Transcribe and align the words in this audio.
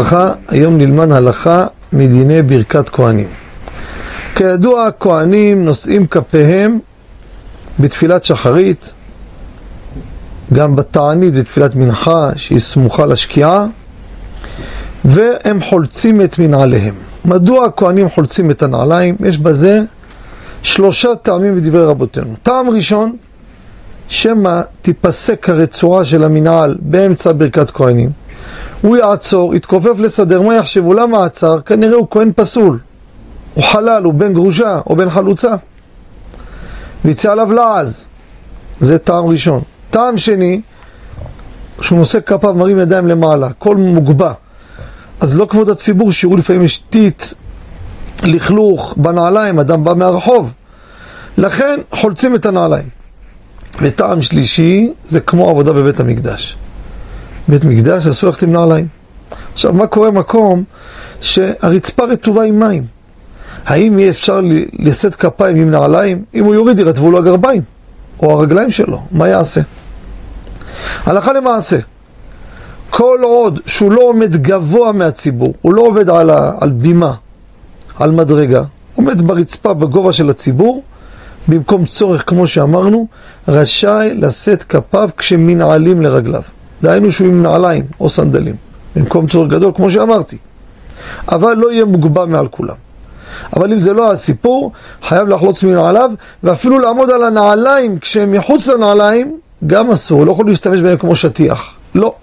וברכה, 0.00 0.32
היום 0.48 0.78
נלמד 0.78 1.12
הלכה 1.12 1.66
מדיני 1.92 2.42
ברכת 2.42 2.88
כהנים. 2.88 3.26
כידוע, 4.34 4.88
כהנים 5.00 5.64
נושאים 5.64 6.06
כפיהם 6.06 6.78
בתפילת 7.80 8.24
שחרית, 8.24 8.92
גם 10.52 10.76
בתענית 10.76 11.34
בתפילת 11.34 11.74
מנחה 11.74 12.30
שהיא 12.36 12.58
סמוכה 12.58 13.06
לשקיעה, 13.06 13.66
והם 15.04 15.60
חולצים 15.60 16.20
את 16.20 16.38
מנעליהם. 16.38 16.94
מדוע 17.24 17.64
הכהנים 17.64 18.08
חולצים 18.08 18.50
את 18.50 18.62
הנעליים? 18.62 19.16
יש 19.24 19.38
בזה 19.38 19.82
שלושה 20.62 21.08
טעמים 21.22 21.56
בדברי 21.56 21.84
רבותינו. 21.84 22.34
טעם 22.42 22.70
ראשון, 22.70 23.16
שמא 24.08 24.60
תיפסק 24.82 25.48
הרצועה 25.48 26.04
של 26.04 26.24
המנעל 26.24 26.76
באמצע 26.80 27.32
ברכת 27.32 27.70
כהנים. 27.70 28.19
הוא 28.82 28.96
יעצור, 28.96 29.54
יתכופף 29.54 29.98
לסדר, 29.98 30.42
מה 30.42 30.56
יחשבו? 30.56 30.94
למה 30.94 31.24
עצר? 31.24 31.60
כנראה 31.60 31.96
הוא 31.96 32.06
כהן 32.10 32.32
פסול. 32.36 32.78
הוא 33.54 33.64
חלל, 33.64 34.02
הוא 34.04 34.14
בן 34.14 34.32
גרושה, 34.34 34.80
או 34.86 34.96
בן 34.96 35.10
חלוצה. 35.10 35.54
ויצא 37.04 37.32
עליו 37.32 37.52
לעז. 37.52 38.06
זה 38.80 38.98
טעם 38.98 39.26
ראשון. 39.26 39.62
טעם 39.90 40.18
שני, 40.18 40.60
שהוא 41.80 41.98
נושא 41.98 42.18
כפיו, 42.26 42.54
מרים 42.54 42.78
ידיים 42.78 43.06
למעלה, 43.06 43.52
קול 43.52 43.76
מוגבע. 43.76 44.32
אז 45.20 45.38
לא 45.38 45.46
כבוד 45.50 45.68
הציבור, 45.68 46.12
שיראו 46.12 46.36
לפעמים 46.36 46.62
יש 46.62 46.76
טיט, 46.78 47.24
לכלוך 48.22 48.94
בנעליים, 48.96 49.58
אדם 49.58 49.84
בא 49.84 49.94
מהרחוב. 49.94 50.52
לכן 51.38 51.80
חולצים 51.92 52.34
את 52.34 52.46
הנעליים. 52.46 52.88
וטעם 53.82 54.22
שלישי, 54.22 54.92
זה 55.04 55.20
כמו 55.20 55.50
עבודה 55.50 55.72
בבית 55.72 56.00
המקדש. 56.00 56.56
בית 57.48 57.64
מקדש 57.64 58.06
אסור 58.06 58.28
ללכת 58.28 58.42
עם 58.42 58.52
נעליים. 58.52 58.86
עכשיו, 59.52 59.72
מה 59.72 59.86
קורה 59.86 60.10
במקום 60.10 60.64
שהרצפה 61.20 62.04
רטובה 62.04 62.42
עם 62.42 62.60
מים? 62.60 62.82
האם 63.66 63.98
יהיה 63.98 64.10
אפשר 64.10 64.40
לשאת 64.78 65.14
כפיים 65.14 65.56
עם 65.56 65.70
נעליים? 65.70 66.24
אם 66.34 66.44
הוא 66.44 66.54
יוריד, 66.54 66.78
ירטבו 66.78 67.10
לו 67.10 67.18
הגרביים, 67.18 67.62
או 68.22 68.30
הרגליים 68.30 68.70
שלו, 68.70 69.02
מה 69.10 69.28
יעשה? 69.28 69.60
הלכה 71.04 71.32
למעשה, 71.32 71.76
כל 72.90 73.18
עוד 73.22 73.60
שהוא 73.66 73.92
לא 73.92 74.00
עומד 74.02 74.36
גבוה 74.36 74.92
מהציבור, 74.92 75.54
הוא 75.62 75.74
לא 75.74 75.82
עובד 75.82 76.10
על, 76.10 76.30
ה, 76.30 76.52
על 76.60 76.70
בימה, 76.70 77.14
על 77.98 78.10
מדרגה, 78.10 78.62
עומד 78.94 79.22
ברצפה 79.22 79.74
בגובה 79.74 80.12
של 80.12 80.30
הציבור, 80.30 80.82
במקום 81.48 81.84
צורך, 81.84 82.24
כמו 82.26 82.46
שאמרנו, 82.46 83.06
רשאי 83.48 84.10
לשאת 84.14 84.62
כפיו 84.62 85.10
כשמנעלים 85.16 86.02
לרגליו. 86.02 86.42
דהיינו 86.82 87.12
שהוא 87.12 87.28
עם 87.28 87.42
נעליים 87.42 87.84
או 88.00 88.08
סנדלים, 88.08 88.54
במקום 88.96 89.26
צורך 89.26 89.50
גדול, 89.50 89.72
כמו 89.74 89.90
שאמרתי. 89.90 90.36
אבל 91.28 91.54
לא 91.56 91.72
יהיה 91.72 91.84
מוגבע 91.84 92.24
מעל 92.24 92.48
כולם. 92.48 92.74
אבל 93.56 93.72
אם 93.72 93.78
זה 93.78 93.92
לא 93.92 94.12
הסיפור, 94.12 94.72
חייב 95.02 95.28
לחלוץ 95.28 95.62
מנעליו, 95.62 96.10
ואפילו 96.42 96.78
לעמוד 96.78 97.10
על 97.10 97.22
הנעליים 97.22 97.98
כשהם 97.98 98.32
מחוץ 98.32 98.68
לנעליים, 98.68 99.38
גם 99.66 99.90
אסור, 99.90 100.26
לא 100.26 100.32
יכול 100.32 100.46
להשתמש 100.46 100.80
בהם 100.80 100.98
כמו 100.98 101.16
שטיח. 101.16 101.74
לא. 101.94 102.14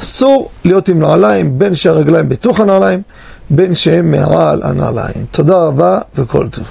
אסור 0.00 0.50
להיות 0.64 0.88
עם 0.88 1.00
נעליים, 1.00 1.58
בין 1.58 1.74
שהרגליים 1.74 2.28
בתוך 2.28 2.60
הנעליים, 2.60 3.02
בין 3.50 3.74
שהם 3.74 4.10
מעל 4.10 4.62
הנעליים. 4.62 5.24
תודה 5.30 5.56
רבה 5.56 5.98
וכל 6.14 6.48
טוב. 6.48 6.64